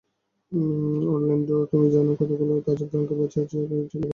Orlando, 1.11 1.57
তুমি 1.71 1.87
জানো 1.95 2.11
কতগুলো 2.19 2.53
তাজা 2.65 2.85
প্রাণকে 2.91 3.13
বাঁচিয়েছ 3.19 3.51
এই 3.53 3.65
টেলিগ্রামের 3.67 3.89
সাহায্যে? 3.91 4.09